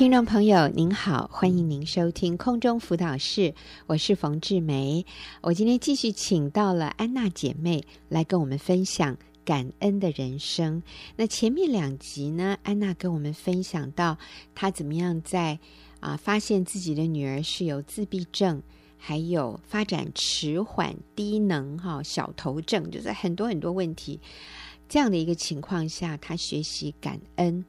[0.00, 3.54] 听众朋友您好，欢迎您收听空中辅导室，
[3.86, 5.04] 我是冯志梅。
[5.42, 10.82] 我今天继续请到了安娜姐妹来跟我们分享感恩的人生。
[11.16, 14.16] 那前面两集呢，安娜跟我们分享到
[14.54, 15.58] 她怎么样在
[16.00, 18.62] 啊发现自己的女儿是有自闭症，
[18.96, 24.18] 还有发展迟缓、低能哈小头症，就是很多很多问题。
[24.88, 27.62] 这样的一个情况下，她学习感恩。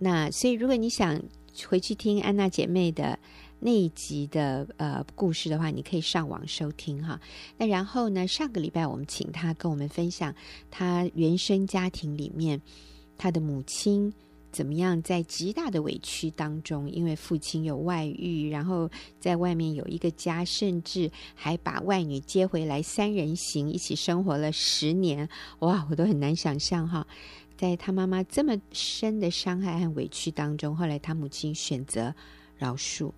[0.00, 1.20] 那所以，如果你想，
[1.66, 3.18] 回去听安娜姐妹的
[3.60, 7.20] 那一集的呃故事的话，你可以上网收听哈。
[7.56, 10.34] 那然后呢，上个礼拜我们请她跟我们分享
[10.70, 12.60] 她原生家庭里面
[13.16, 14.12] 她的母亲
[14.50, 18.88] 怎么样在极大的委屈当中，因为父亲有外遇，然后
[19.20, 25.28] 在外面有一个家，甚至还把外女接回来，三人行一起生活了十年。
[25.58, 27.06] 哇，我都很难想象哈。
[27.58, 32.14] 在他妈妈这么深的伤害和委屈当中，后来他母亲选择
[32.56, 33.10] 饶恕。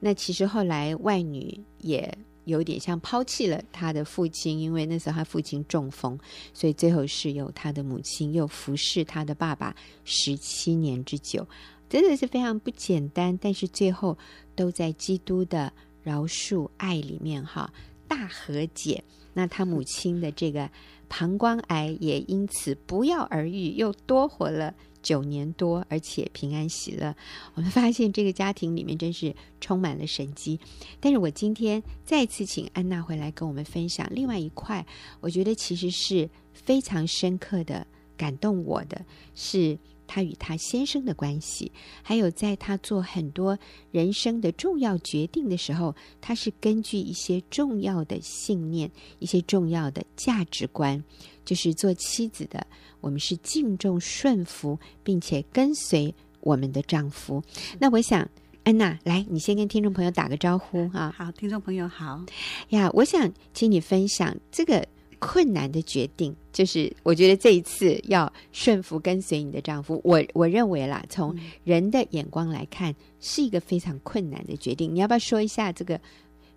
[0.00, 6.18] 那其实后来外女也有点像抛弃了他的父亲，因为那时候他父亲中风，
[6.54, 11.46] 所以最后是由他的母亲又服侍他的爸爸十七年之久，
[11.90, 13.38] 真的是非常不简单。
[13.42, 14.16] 但是最后
[14.56, 15.70] 都在基督的
[16.02, 17.70] 饶恕爱里面，哈，
[18.08, 19.04] 大和解。
[19.34, 20.70] 那他母亲的这个。
[21.14, 27.14] 膀胱癌也因此不药而愈，又多活了九年多，而且平安喜乐。
[27.52, 30.58] 我们发现这个家庭里面真是充满了神机。
[31.00, 34.86] 但是我今天再次请安娜回来跟我们分享另外一块，
[35.20, 39.78] 我觉得其实是非常深刻的感动我的是。
[40.12, 43.58] 她与她先生的关系，还有在她做很多
[43.90, 48.90] 人生的重要决定的时候，她是根据一些重要的信念、
[49.20, 51.02] 一些重要的价值观。
[51.44, 52.64] 就是做妻子的，
[53.00, 57.42] 我们是敬重、顺服，并且跟随我们的丈夫。
[57.80, 58.28] 那我想，
[58.64, 61.12] 安娜，来，你先跟听众朋友打个招呼哈。
[61.16, 62.24] 好，听众朋友好
[62.68, 62.88] 呀。
[62.92, 64.86] 我想请你分享这个。
[65.24, 74.92] 困难的决定，就是我觉得这一次要顺服跟随你的丈夫，我我认为啦，从人的眼光来看，是一个非常困难的决定。
[74.92, 76.00] 你要不要说一下这个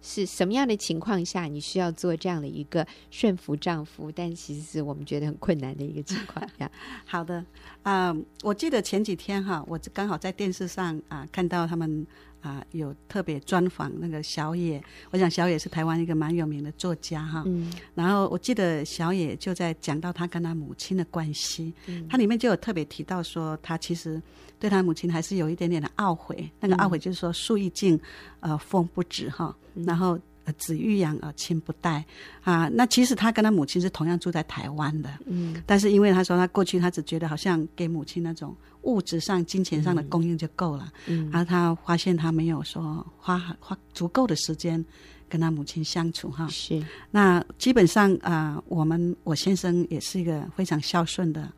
[0.01, 6.71] 是什么样的情况下，你需要做这样的一个顺服丈夫，但其实是我们觉得很困难的一个情况 呀？
[7.05, 7.35] 好的，
[7.83, 12.07] 啊、呃，我记得前几天哈，我刚好在电视上啊、呃、看到他们。
[12.45, 14.79] 啊，有特别专访那个小野，
[15.09, 17.43] 我想小野是台湾一个蛮有名的作家哈。
[17.47, 17.73] 嗯。
[17.95, 24.21] 然后我记得小野就在讲到他跟他母亲的关系，嗯，他里面就有特别提到说，他其实
[24.59, 26.47] 对他母亲还是有一点点的懊悔。
[26.59, 27.99] 那个懊悔就是说，树欲静，
[28.41, 29.55] 呃，风不止哈。
[29.73, 30.19] 然后。
[30.53, 32.03] 子欲养而亲不待
[32.43, 44.83] 啊，那其实他跟他母亲是同样住在台湾的，嗯，但是因为他说他过去他只觉得好像给母亲那种物质上、金钱上的供应就够了，嗯，然后他发现他没有说花花足够的时间
[45.27, 51.51] 跟他母亲相处哈，是，那基本上啊，我们我先生也是一个非常孝顺的。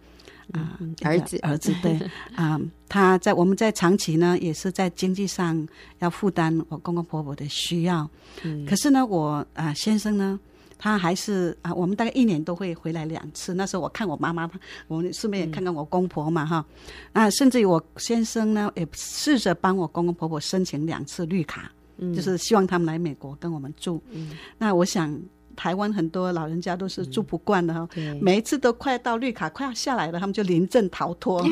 [0.53, 1.99] 啊、嗯，儿子，儿子，对，
[2.35, 5.67] 啊，他在我们在长期呢，也是在经济上
[5.99, 8.09] 要负担我公公婆婆的需要。
[8.43, 10.39] 嗯，可是呢，我啊先生呢，
[10.77, 13.53] 他还是啊，我们大概一年都会回来两次。
[13.53, 14.49] 那时候我看我妈妈，
[14.87, 16.65] 我们顺便也看看我公婆嘛，哈、
[17.13, 24.01] 嗯，啊，甚至于我先生呢，也试着帮我公公婆婆申请两次绿卡，嗯，就是希望他们来美国跟我们住。
[24.11, 25.19] 嗯，那我想。
[25.57, 31.43] 台湾很多老人家都是住不惯的哈、嗯，每一次都快到绿卡快要下来了，他们就临阵逃脱。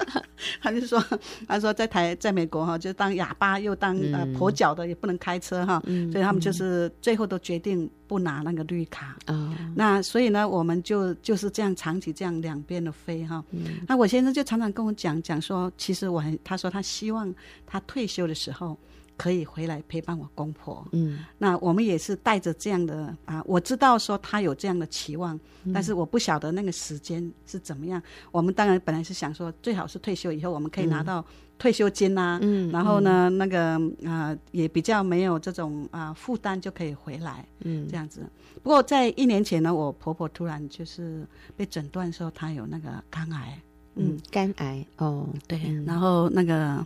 [0.60, 1.02] 他就说
[1.46, 9.16] ：“他说在台在美国哈，就当哑巴又当呃跛脚的，也不能开车哈、嗯，所以他们就是最后都决定不拿那个绿卡。
[9.28, 13.80] 嗯、那所以呢，我们就就是这样长期这样两边的飞哈、嗯。
[13.86, 17.32] 那我先生就常常跟我讲讲说，其实我很他说他希望
[17.64, 18.76] 他退休的时候。”
[19.22, 28.02] 可以回来陪伴我公婆，嗯，那我们也是带着这样的啊，我知道说他有这样的期望，嗯、但是我不晓得那个时间是怎么样。
[28.32, 31.24] 我们当然本来是想说，最好是退休以后我们可以拿到
[31.56, 38.26] 退休金啊，嗯，然后呢，嗯、那个啊也比较没有这种啊负担就可以回来，嗯，这样子。
[38.60, 41.24] 不过在一年前呢，我婆婆突然就是
[41.56, 43.56] 被诊断说她有那个肝癌，
[43.94, 46.84] 嗯，肝癌哦，对、嗯，然后那个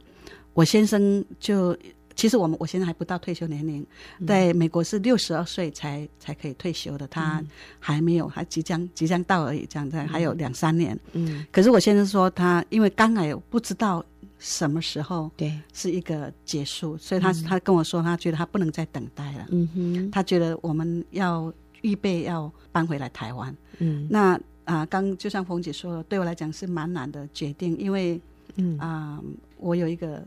[0.52, 1.74] 我先生就。
[2.16, 3.86] 其实我们我现在还不到退休年龄，
[4.26, 7.44] 在美国是六十二岁才才可以退休的，他
[7.78, 10.98] 还没有，还即将即将到而已，这样子还有两三年。
[11.12, 14.02] 嗯，可是我先生说他因为肝癌不知道
[14.38, 19.46] 什么时候对是一个结束，所以他他跟我说他觉得他不能再等待了。
[19.50, 21.52] 嗯哼，他觉得我们要
[21.82, 23.54] 预备要搬回来台湾。
[23.78, 28.18] 嗯，那啊，刚就像冯姐说，对我来讲是蛮难的决定，因为
[28.54, 29.20] 嗯啊，
[29.58, 30.24] 我有一个。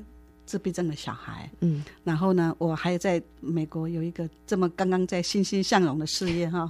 [0.50, 6.68] 自闭症的小孩，嗯，然后呢，我还在美国有一个这么刚刚在欣欣向荣的事业哈，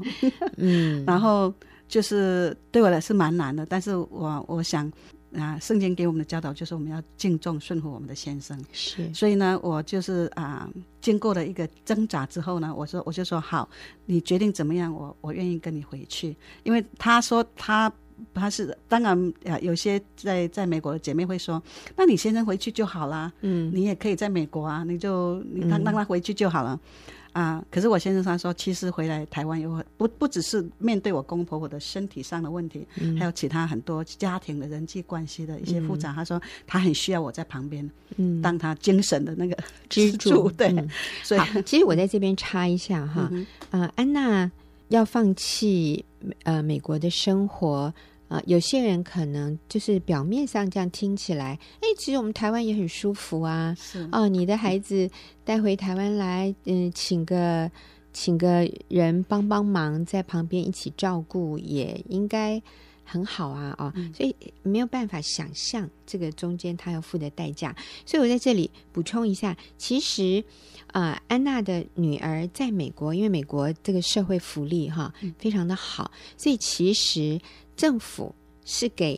[0.57, 1.53] 嗯， 然后
[1.87, 4.91] 就是对我来说是蛮难的，但是我我想。
[5.37, 8.59] 啊，圣经给我们的教导就是我们要敬重顺服我们的先生。
[8.71, 10.67] 是，所以呢，我就是啊，
[11.01, 13.69] 经过了一个挣扎之后呢，我说我就说好，
[14.07, 16.35] 你决定怎么样，我我愿意跟你回去。
[16.63, 17.93] 因为他说他
[18.33, 21.61] 他是当然啊，有些在在美国的姐妹会说，
[21.95, 26.79] 那你先生回去就好啦，嗯，你也可以在美国啊，你就你让让他回去就好了。
[26.83, 26.89] 嗯
[27.31, 27.63] 啊！
[27.69, 36.11] 可是我先生他说，其实回来台湾有不不只是面对我公公婆婆的身体上的问题，嗯、还有其他很多家庭的人际关系的一些复杂。
[36.11, 37.87] 嗯、他说他很需要我在旁边，
[38.17, 39.55] 嗯，当他精神的那个
[39.89, 40.49] 支柱。
[40.49, 40.89] 对，嗯、
[41.21, 43.31] 所以其实我在这边插一下哈，
[43.69, 44.49] 呃，安娜
[44.87, 46.03] 要放弃
[46.43, 47.93] 呃美国的生活。
[48.29, 53.75] 啊、呃，有些人可能就是表面上这样听起来，哎，其实我们台湾也很舒服啊。
[53.77, 55.09] 是哦，你的孩子
[55.43, 57.69] 带回台湾来，嗯，请个
[58.13, 62.61] 请个人帮帮忙，在旁边一起照顾，也应该
[63.03, 63.75] 很好啊。
[63.79, 67.75] 哦，嗯、所以没有办法想象这个中间他要付的代价。
[68.05, 70.43] 所以我在这里补充一下，其实
[70.91, 77.41] 啊、呃，安娜的女儿在美国，因为美国这个社会福利哈非常的好，所以其实。
[77.79, 78.35] 政府
[78.65, 79.17] 是给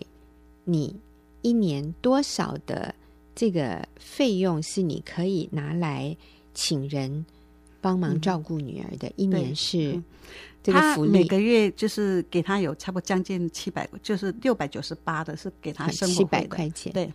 [0.65, 0.95] 你
[1.41, 2.93] 一年多少的
[3.33, 6.15] 这个费用，是你可以拿来
[6.53, 7.25] 请人
[7.81, 9.07] 帮忙照顾女儿的。
[9.07, 9.99] 嗯、一年是
[10.61, 16.93] 这个福利，每个月就是给他有差不多将近七百，就是六百九十八的，是给他生活费七百块钱。
[16.93, 17.11] 对，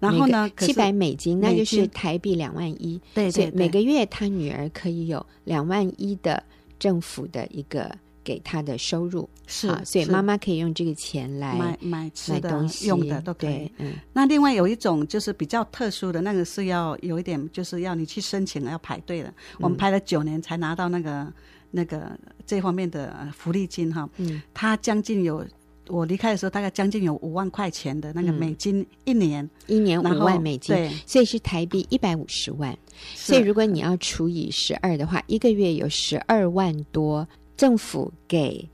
[0.00, 3.00] 然后呢，七百美金，那就是台币两万一。
[3.14, 6.42] 对，对，对，每个月他女儿可以有两万一的
[6.80, 7.96] 政府的一个。
[8.22, 13.70] 给他的收入是，所以妈妈可以用这个钱来买买吃的、东西用的都可以。
[13.78, 19.32] 嗯，那另外有一种就是比较特殊的，那个是要有一点，就是要你去申请，要排队的。
[19.58, 21.32] 我们排了九年才拿到那个
[21.70, 24.08] 那个这方面的福利金哈。
[24.18, 25.44] 嗯，他将近有
[25.88, 32.76] 我离开的时候，大概将近有五万块钱的那个美金一年，一年五万美金，对，所以是台币一百五十万。
[33.14, 37.26] 所以如果你要除以十二的话，一个月有十二万多。
[37.60, 38.66] 政府给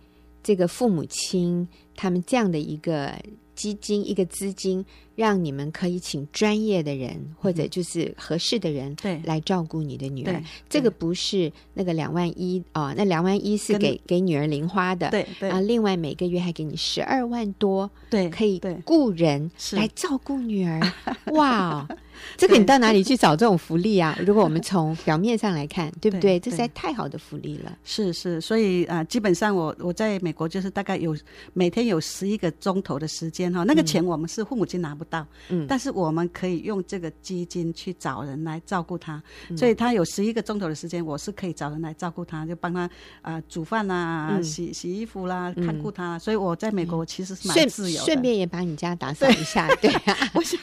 [0.45, 1.67] 这个父母亲
[1.97, 3.13] 他们这样的一个
[3.57, 4.85] 基金，一个资金，
[5.17, 10.41] 让你们可以请专业的人或者就是合适的人对来照顾你的女儿。
[10.69, 15.11] 这个不是那个两万一啊，那两万一是给给女儿零花的。
[15.11, 20.81] 对对啊，另外每个月还给你十二万多，对，可以雇人来照顾女儿。
[21.33, 21.89] 哇！
[22.37, 24.17] 这个你到哪里去找这种福利啊？
[24.27, 26.39] 如果我们从表面上来看，对不对？
[26.41, 27.77] 这实在太好的福利了。
[27.85, 31.17] 是是，所以啊、呃，基本上我我在美国就是大概有
[31.53, 42.83] 每天有十一个钟头的时间哈，那个钱我们是父母亲拿不到，嗯，但是我们可以用这个基金去找人来照顾他，嗯、所以他有十一个钟头的时间，我是可以找人来照顾他，就帮他
[43.23, 46.17] 啊、呃、煮饭啊、嗯、洗洗衣服啦、看顾他。
[46.17, 50.59] 嗯、所以我在美国其实是蛮自由的，顺便也把你家打扫一下，对，对啊， 我想，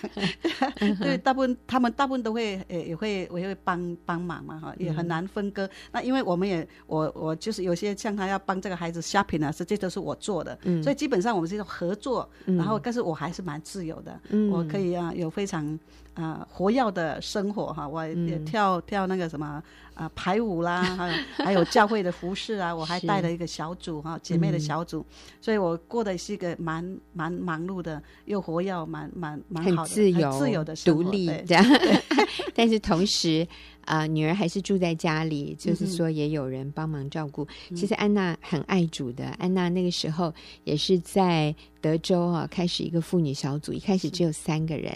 [1.00, 1.53] 对大部分。
[1.66, 5.66] 他们大部分都会呃也会我也会帮帮忙嘛哈，也很难分割。
[5.66, 12.30] 嗯、那因为我们也我我就是有些像他要帮这个孩子 shopping 啊，是这都是我做的，嗯、所以基本上我们是一种合作。
[12.46, 15.80] 嗯、然后，但是我还是蛮自由的，嗯、我可以啊有非常
[16.16, 19.62] 啊、呃、活跃的生活哈，我也跳、嗯、跳那个什么。
[19.94, 21.14] 啊，排舞啦， 还有
[21.46, 25.06] 还有教会的服饰啊，我还带了一个小组哈，姐妹的小组，
[25.40, 26.84] 所以我过的是一个蛮
[27.14, 31.64] 蛮忙碌的，又活跃，蛮蛮蛮好的，很自由、自由的独立这样。
[32.56, 33.48] 但是同时
[33.86, 37.48] 啊，女儿还是住在家里，就是说也有人帮忙照顾。
[37.76, 44.94] 其实安娜很爱主的，安娜那个时候也是在德州啊，开始一个妇女小组，一开始只有三个人，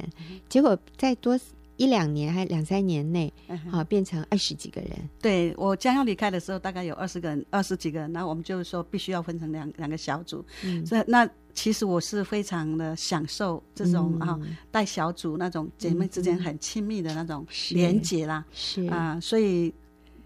[0.50, 1.39] 结果再多。
[1.79, 3.32] 一两年还两三年内，
[3.70, 4.89] 好变成二十几个人。
[5.22, 8.12] 对，我将要离开的时候，大概有二十个人，二十几个人。
[8.12, 10.44] 然后我们就是说，必须要分成两两个小组。
[10.63, 18.46] 嗯，所以那其实我是非常的享受这种啊带小组那种姐妹之间很亲密的那种连结啦。
[18.54, 19.74] 是啊，所以。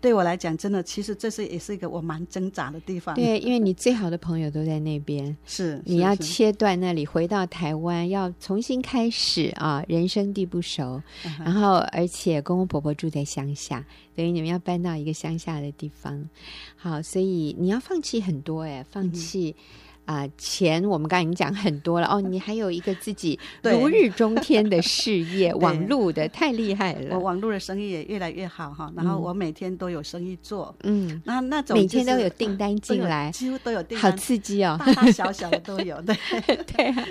[0.01, 3.13] 对我来讲，真的，其实这是也是一个我蛮挣扎的地方。
[3.13, 13.85] 对，因为你最好的朋友都在那边， 是，你要切断那里，回到台湾，要重新开始啊，人生地不熟，嗯、然后而且公公婆婆住在乡下，
[14.15, 16.27] 等于你们要搬到一个乡下的地方。
[16.75, 19.55] 好，所以你要放弃很多哎，放弃。
[20.05, 27.15] 啊、呃，钱我们刚才已经讲很多了哦，你还有一个自己 如日中天的事业，网络的太厉害了。
[27.15, 36.15] 我网络的生意也越来越好哈，然后我每天都有生意做，嗯，那那种、就是、每天都有订单进来，几乎都有订单，好刺激哦，大大小小的都有，对
[36.75, 37.07] 对、啊，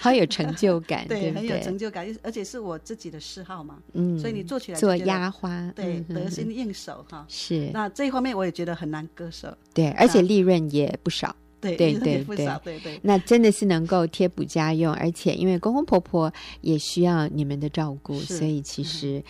[0.00, 7.70] 好有成就感， 对，对对很有成就感，而且是我自己的嗜好嘛，嗯，所以你做起来做压花，对，嗯、得心应手哈，是。
[7.72, 11.34] 那这一方面我也觉得很难割舍，对，而且利润也不少。
[11.60, 19.22] 对对对对对对，那真的是能够贴补家用，而且因为公公婆婆也需要你们的照顾，所以其实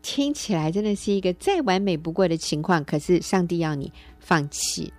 [0.00, 2.84] 听起来真的是一个再完美不过的情况。
[2.84, 4.92] 可是上帝要你放弃，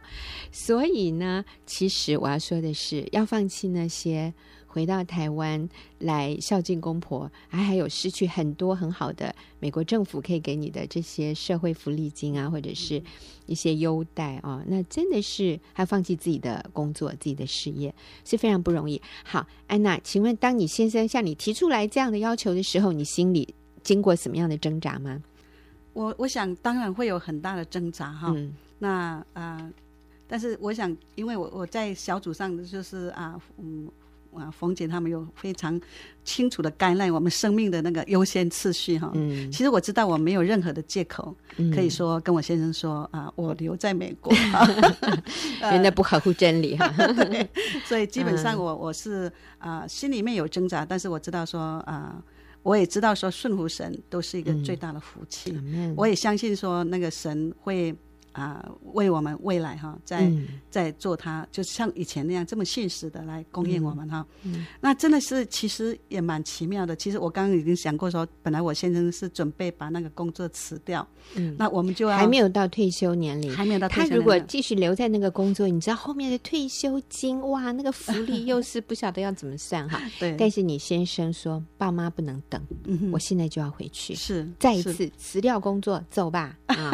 [0.51, 4.33] 所以呢，其实我要说的是，要放弃那些。
[4.67, 5.67] 回到台湾
[5.99, 13.01] 来孝敬公婆，还还有失去很多很好的美国政府可以给你的这些社会福利金啊，或者是
[13.47, 17.91] 一些优待啊，那真的是还放弃自己的工作、自己的事业
[18.23, 19.01] 是非常不容易。
[19.23, 25.23] 好，安娜，请问当你先生向你提出来这样的要求的时候，你心里经过什么样的挣扎吗？
[25.93, 28.31] 我我想当然会有很大的挣扎哈。
[28.35, 28.89] 嗯，那
[29.33, 29.73] 啊、呃，
[30.27, 33.89] 但是我想，因为我我在小组上就是啊，嗯。
[34.33, 35.79] 啊，冯姐他们有非常
[36.23, 39.11] 清楚的概念，我们生命的那个优先次序哈。
[39.15, 44.33] 嗯，其实我知道我没有任何的借口，嗯、可以说跟我先生说啊，我留在美国，
[45.61, 46.87] 原来不合乎真理哈。
[47.25, 47.49] 对，
[47.85, 52.21] 所以基本上我我是啊，心里面有挣扎，但是我知道说啊，
[52.63, 57.95] 我也知道说顺服神都是一个最大的福气，嗯、我也相信说那个神会。
[58.37, 58.63] 啊，
[58.93, 64.23] 为我们未来哈，在、嗯、在做他，就像以前那样这么现实的来供应我们哈。
[64.43, 66.95] 嗯嗯、那真的是其实也蛮奇妙的。
[66.95, 74.11] 其实我刚刚已经想过说，本来我先生是准备把那个工作辞掉，嗯，那我们就要还没有到退休年龄，还没有到退休年龄。
[74.11, 79.99] 他如果继续留在那个工作，你知道后面的退休金哇，那个福利又是不晓得要怎么算哈。
[80.19, 80.35] 对。
[80.37, 86.55] 但是你先生说，爸妈不能等，嗯，我现在就要回去，是再一次辞掉工作，走吧。
[86.67, 86.91] 啊，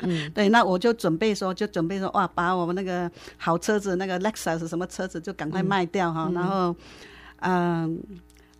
[0.00, 0.80] 嗯， 对，那我。
[0.80, 6.24] 就准备说，就准备说，哇，把我们那个好车子，那个 Lexus 什么车子，就赶快卖掉哈。
[6.30, 6.74] 嗯、然后，
[7.40, 8.02] 嗯，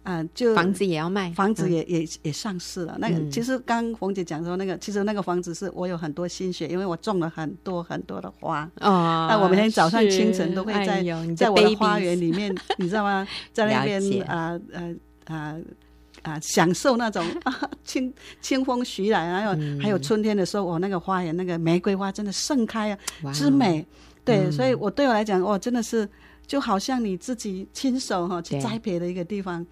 [0.05, 2.97] 嗯，就房子也要卖，房子也、嗯、也也上市了。
[2.99, 8.69] 那个、嗯、其实刚冯姐讲说，那个其实那个房子是我有很多心血，因为我种了很多很多的花。
[8.81, 9.27] 哦。
[9.29, 13.27] 那我每天早上清晨都会在、哎、在我的花园里面，你知道吗？
[13.53, 14.95] 在那边啊呃
[15.27, 15.57] 啊。
[16.23, 23.87] 啊，享受那种 啊清清风徐来，还有、嗯、还有春天的时候，我那个花园那个玫瑰花真的盛开啊，之美。
[24.23, 26.07] 对，嗯、所以我对我来讲，我，真的是
[26.51, 29.65] 就好像你自己亲手哈去栽培的一个地方。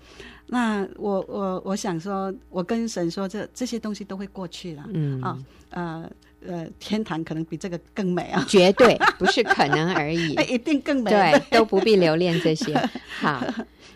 [0.47, 4.85] 那我我我想说，我跟神说这，这这些东西都会过去了。
[4.95, 5.39] 嗯啊
[5.71, 6.11] 呃
[6.47, 11.11] 呃，天堂可能比这个更美啊，绝对不是可能而已， 一定更美。
[11.11, 12.73] 对，都不必留恋这些。
[13.19, 13.45] 好，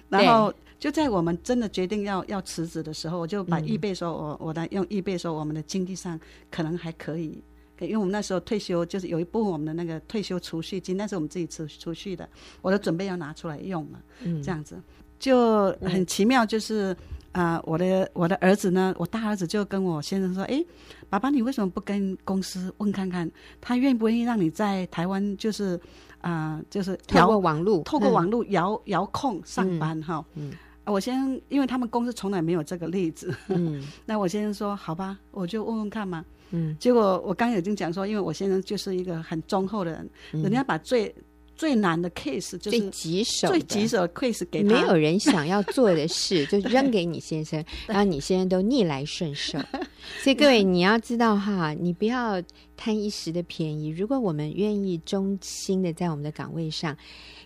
[0.08, 0.52] 然后。
[0.82, 6.18] 就在我们真的决定要要辞职的时候，我就把预备说，我我来用预备说，我们的经济上
[6.50, 7.40] 可能还可以，
[7.86, 12.28] 因为我们那时候退休就是有一部分我们的那个退休储蓄金，那是我们自己储储蓄的，
[12.60, 14.80] 我都准备要拿出来用了，嗯，这样子
[15.18, 16.96] 就很奇妙，就是
[17.32, 20.64] 啊、呃，我的我的儿子呢，我大儿子就跟我先生说，哎，
[21.08, 25.78] 爸爸，你为什么不跟公司问看看，他愿不愿意让你在台湾就是
[26.20, 30.50] 啊、呃，就是透过网络，透过网络遥遥控上班哈，嗯。
[30.50, 41.12] 嗯我先，因为他们公司从来没有这个例子，嗯， 那我先生说好吧，我就问问看嘛，嗯，结果我刚刚已经讲说，因为我先生就是一个很忠厚的人，嗯、人家把最
[41.56, 45.18] 最难的 case 就是最棘手、最棘手的 case 给他，没有人。
[45.18, 49.59] 想要做的事就扔给你先生，然后你先生都逆来顺受，
[50.23, 52.42] 所以各位你要知道哈，你不要
[52.76, 56.97] 贪一时的便宜，如果我们愿意忠心的在我们的岗位上，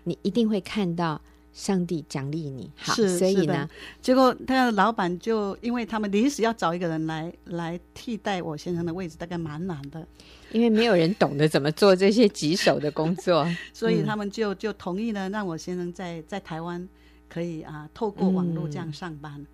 [0.05, 1.21] 你一定会看到。
[1.57, 3.67] 上帝奖励你，好，是所以呢，
[4.03, 10.07] 结果他的老板就因为他们临时要找一个人来来替代我先生的位置，大概蛮难的，
[10.53, 16.87] 因为没有人懂得怎么做这些棘手的工作， 所以他们就就同意呢，让我先生在在台湾
[17.27, 19.33] 可以啊透过网络这样上班。
[19.41, 19.47] 嗯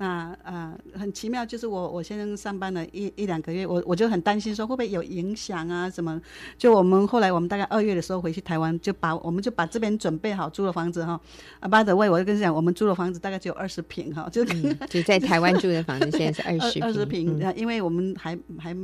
[0.00, 6.18] 那呃很奇妙，就是我我先生上班了一一两个月，我我就很担心说会不会有影响啊什么？
[6.56, 11.20] 就我们后来我们大概二月的时候回去台湾，就把我们就把这边准备好租的房子哈。
[11.60, 18.74] 啊，by the way，我就跟你讲，我们租的房子大概只有二十平哈，就、嗯、 就在台湾住的房子现在是二十二十坪，嗯、因为我们还还。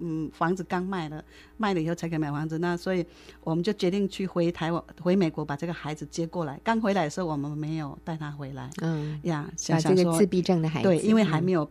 [0.00, 1.22] 嗯，房子刚卖了，
[1.56, 2.58] 卖了以后才可以买房子。
[2.58, 3.04] 那所以
[3.42, 6.60] 我们就决定去回台湾，回美国把这个孩子接过来。
[6.62, 8.70] 刚回来的时候，我们没有带他回来。
[8.82, 11.68] 嗯呀，想想说这个自闭症的孩子，对，因为还没有、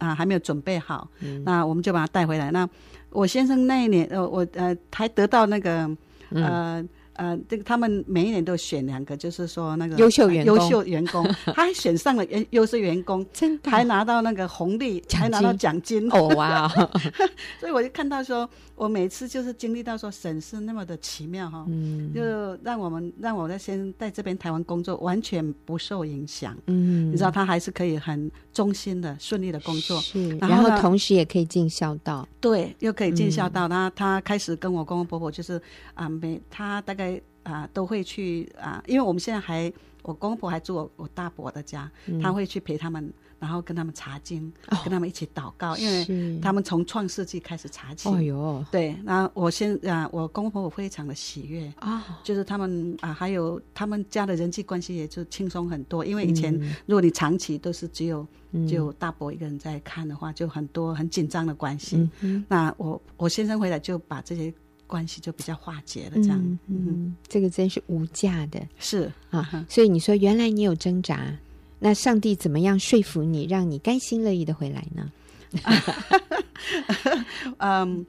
[0.00, 1.08] 嗯、啊，还没有准备好。
[1.20, 2.50] 嗯、那我们就把他带回来。
[2.50, 2.68] 那
[3.10, 5.90] 我先生那一年，呃，我呃还得到那个
[6.30, 11.22] 呃呃，这个他们每一年都选两个，就是说那个优秀员工，优秀员工，
[11.54, 16.10] 他还选上了优优秀员工，真的还拿到那个红利，还拿到奖金。
[16.10, 16.66] 哦哇！
[17.60, 22.22] 所以我就看到说，我每次就是经历到说，神是那么的奇妙哈，嗯，就
[22.64, 26.56] 让我们让我在先在这边台湾工作，完全不受影响。
[26.66, 33.68] 嗯，你知道他还是可以很忠心的顺利的工作，是，然后同时也可以尽孝道，对，又可以尽孝道。
[33.68, 35.60] 那他开始跟我公公婆婆就是
[35.94, 37.11] 啊，每他大概。
[37.42, 39.72] 啊，都会去啊，因为我们现在还，
[40.02, 48.08] 我公婆还住我我大伯的家，嗯、他会去陪他们，然后跟他们查经，哦、跟他们一起祷告，因为他们从创世纪开始查起。
[48.08, 56.52] 哎呦，对，那我先啊，我公公婆婆非常的喜悦啊，哦、就是他们啊，还有他们家的人际关系也就轻松很多，因为以前
[56.86, 58.26] 如果你长期都是只有
[58.68, 62.08] 只有大伯一个人在看的话，就很多很紧张的关系。
[62.46, 64.52] 那我我先生回来就把这些。
[64.92, 71.34] 关系就比较化解了，这样，嗯，嗯，这个真是无价的，是啊，所以你说原来你有挣扎，
[71.78, 75.10] 那上帝怎么样说服你，让你甘心乐意的回来呢？
[77.56, 78.04] 嗯，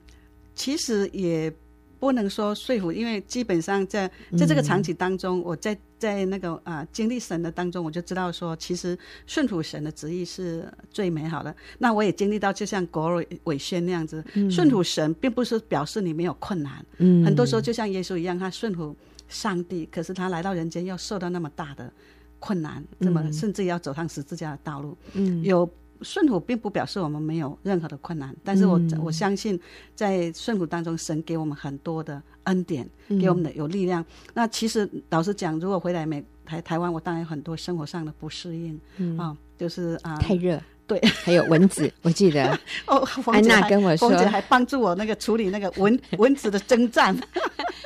[0.56, 1.54] 其实也。
[2.04, 11.56] 不能说说服，因为基本上在在这个场景当中，嗯、我在在那个啊经历神的当中，我就知道说，其实顺服神的旨意是最美好的。
[11.78, 16.86] 那我也经历到，就像国伟伟轩那样子，嗯、顺服神并不是表示你没有困难。
[16.98, 18.94] 嗯，很多时候就像耶稣一样，他顺服
[19.30, 21.90] 上帝，可是他来到人间要受到那么大的
[22.38, 24.98] 困难，那么甚至要走上十字架的道路。
[25.14, 25.70] 嗯，有。
[26.04, 29.60] 顺服并不表示我们没有任何的困难，但是我、嗯、我相信，
[29.96, 34.06] 在顺服当中，神给我们很多的恩典，嗯、给我们的有力量。
[34.34, 40.62] 那其实老实讲，如果回来美台台湾，我当然有很多生活上的不适应，嗯、啊，就是啊，太热。
[40.86, 47.16] 对， 还有蚊子， 我记得哦，安娜跟我说，凤姐还帮助我那个处理那个蚊 蚊子的征战，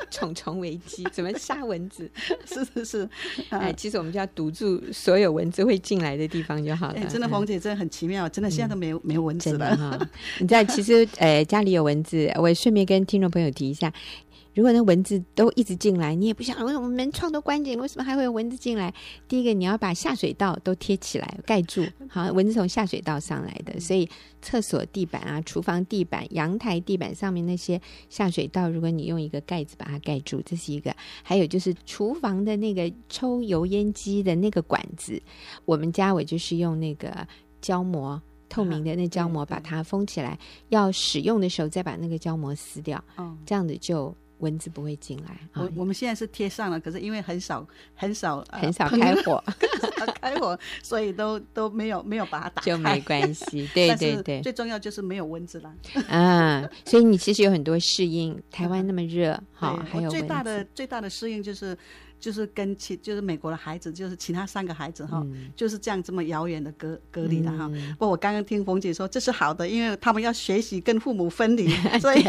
[0.10, 2.10] 虫虫危机，怎么杀蚊子？
[2.46, 3.10] 是是是，
[3.50, 7.00] 哎，其实我们就要堵住所有蚊子会进来的地方就好了。
[7.08, 9.98] 真的，冯姐真的很奇妙，真的现在都没有没有蚊子了哈。
[10.40, 13.92] 你知道，其实呃家里有蚊子，我也顺便跟听众朋友提一下。
[14.58, 18.92] 如果那蚊子都一直进来，你也不想，为什么门窗都关紧，为什么还会有蚊子进来？
[19.28, 24.10] 第一个，你要把下水道都贴起来盖住， 好，蚊子从下水道上来的，所以
[24.42, 30.92] 厕所地板啊、厨房地板、阳台地板上面那些下水道，如果你用一个盖子把它盖住，这是一个。
[31.22, 35.22] 还有就是厨房的那个抽油烟机的那个管子，
[35.66, 37.28] 我们家我就是用那个
[37.62, 40.40] 胶膜，透明的那胶膜把它封起来，
[40.70, 43.00] 要使用的时候再把那个胶膜撕掉，
[43.46, 44.12] 这样子就。
[44.40, 45.38] 蚊子不会进来。
[45.54, 49.44] 我我们现在是贴上了，可是因为很少很少很少开火，
[50.22, 53.68] 开火，所以都都没有没有把它打开，就没关系。
[53.74, 55.74] 对对对，最重要就是没有蚊子啦。
[56.08, 58.42] 啊，所以你其实有很多适应。
[58.52, 61.78] 台湾那么热，好，还有最大的最大的适应就是。
[62.20, 67.68] 就是跟其就是美国的孩子，就是其他三个孩子哈，嗯、就是这样这么遥远的隔隔离的哈。
[67.68, 71.68] 不过、嗯、我刚刚听冯姐说这是好的，因为他们要学习跟父母分离，
[72.02, 72.26] 所以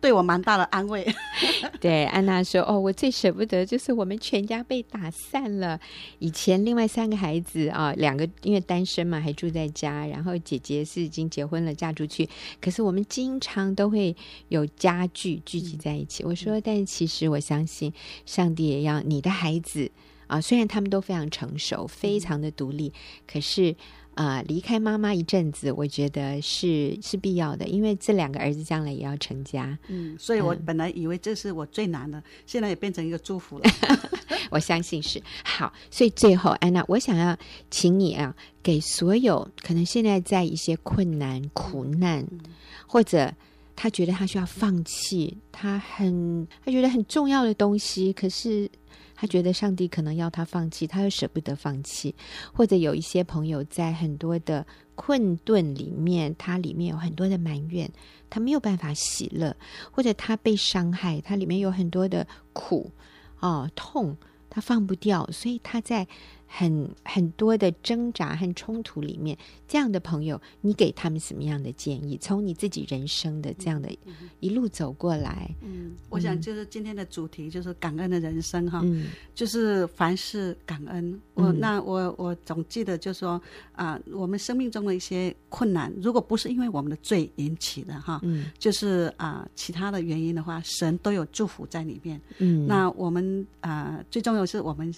[0.00, 1.06] 对， 我蛮大的安慰。
[1.80, 5.78] 对，安娜说：“哦，我最舍不得就是我们全家被打散了。
[6.18, 12.26] 以前另外三个孩子啊，两个因为单身嘛，还住在家，然后姐姐是已经结婚了，嫁出去。
[12.60, 14.16] 可是我们经常都会
[14.48, 16.22] 有家聚聚集在一起。
[16.22, 17.92] 嗯、我说，但其实我相信
[18.24, 19.90] 上帝也要。”你的孩子
[20.26, 22.92] 啊，虽然他们都非常成熟，非常的独立，
[23.26, 23.74] 可是
[24.14, 29.78] 啊，离开妈妈一阵子，我觉得是是必要的，因为这两个儿子将来也要成家。
[29.88, 33.64] 嗯，所以我本来以为这是我最难的，嗯、现在也变成一个祝福了。
[34.50, 37.36] 我相信是好，所以最后安娜，我想要
[37.70, 42.40] 请你啊，给所有可能现在在一些困难、苦难，嗯、
[42.86, 43.32] 或者。
[43.76, 48.70] 他觉得他需要放弃，他很他觉得很重要的东西，可是
[49.24, 52.14] 他觉得上帝可能要他放弃，他又舍不得放弃。
[52.52, 57.90] 或者有一些朋友在很多的困顿里面，他里面有很多的埋怨，
[58.28, 59.56] 他没有办法喜乐，
[59.90, 62.92] 或者他被伤害，他里面有很多的苦
[63.36, 64.14] 啊、哦、痛，
[64.50, 66.06] 他放不掉，所以他在。
[66.56, 69.36] 很很多的挣扎和冲突里面，
[69.66, 72.16] 这样的朋友，你给他们什么样的建议？
[72.20, 73.90] 从你自己人生的这样的
[74.38, 81.20] 一路走过来，嗯，嗯，我想就是今天的主题就是感恩的人生哈，嗯，就是凡事感恩。
[81.34, 92.20] 我那我我总记得就是说啊，我们生命中的一些困难，如果不是因为我们的罪引起的哈，嗯，就是啊其他的原因的话，神都有祝福在里面。
[92.38, 94.94] 嗯，那我们啊最重要是我们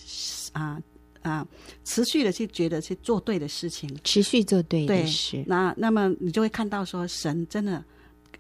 [0.52, 0.78] 啊。
[1.26, 1.46] 啊，
[1.84, 5.42] 持续的去觉得去做对的事情，持续做对的事。
[5.46, 7.84] 那那么你就会看到说，神真的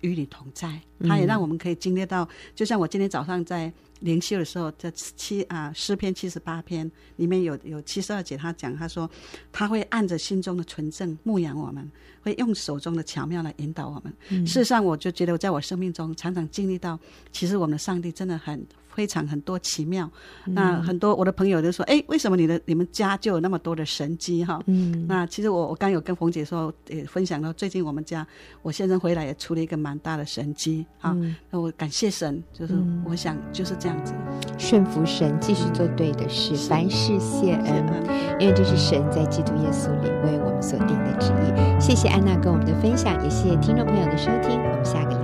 [0.00, 9.10] 与你同在，他也让我们可以经历到，嗯、就像我今天早上在灵修的时候，在七啊诗篇七十八篇里面有有七十二节，他讲他说
[9.52, 11.90] 他会按着心中的纯正牧养我们，
[12.22, 14.12] 会用手中的巧妙来引导我们。
[14.28, 16.98] 嗯、事实上，我就觉得在我生命中常常经历到，
[17.32, 18.64] 其实我们的上帝真的很。
[18.96, 20.10] 非常很多奇妙，
[20.46, 28.26] 那很多我的朋友就说：“哎、欸，为什么你的你们家就有那么多的神机？”哈，嗯，那其实我我刚有跟冯姐说，也分享到最近我们家
[28.62, 30.54] 我先生回来也出了一个蛮大的神
[30.86, 31.12] 迹啊。
[31.14, 34.12] 嗯、那我感谢神，就是我想就是这样子，
[34.58, 41.80] 顺服神，继续做对的事，凡事谢恩，嗯、因为这是神在基督耶稣里为我们所定的旨意。
[41.80, 45.16] 谢谢安娜跟我们的分享，也谢谢听众朋友的收听，我们下个。